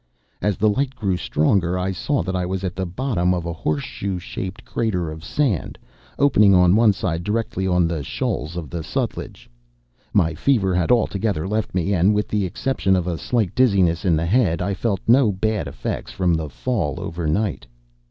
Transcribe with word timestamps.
As 0.41 0.57
the 0.57 0.67
light 0.67 0.95
grew 0.95 1.15
stronger 1.15 1.77
I 1.77 1.91
saw 1.91 2.23
that 2.23 2.35
I 2.35 2.43
was 2.43 2.63
at 2.63 2.75
the 2.75 2.87
bottom 2.87 3.35
of 3.35 3.45
a 3.45 3.53
horseshoe 3.53 4.17
shaped 4.17 4.65
crater 4.65 5.11
of 5.11 5.23
sand, 5.23 5.77
opening 6.17 6.55
on 6.55 6.75
one 6.75 6.91
side 6.91 7.23
directly 7.23 7.67
on 7.67 7.87
to 7.87 7.93
the 7.97 8.03
shoals 8.03 8.57
of 8.57 8.71
the 8.71 8.81
Sutlej. 8.83 9.47
My 10.11 10.33
fever 10.33 10.73
had 10.73 10.91
altogether 10.91 11.47
left 11.47 11.75
me, 11.75 11.93
and, 11.93 12.15
with 12.15 12.29
the 12.29 12.45
exception 12.47 12.95
of 12.95 13.05
a 13.05 13.19
slight 13.19 13.53
dizziness 13.53 14.03
in 14.03 14.15
the 14.15 14.25
head, 14.25 14.59
I 14.59 14.73
felt 14.73 15.01
no 15.07 15.37
had 15.43 15.67
effects 15.67 16.11
from 16.11 16.33
the 16.33 16.49
fall 16.49 16.99
over 16.99 17.27
night. 17.27 17.67